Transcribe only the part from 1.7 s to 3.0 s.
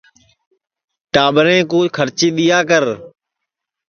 کُو کھرچی دؔیا کر